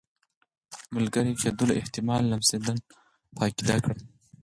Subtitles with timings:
[0.95, 2.77] ملګري کېدلو احتمال لمسډن
[3.35, 3.95] په عقیده کړ.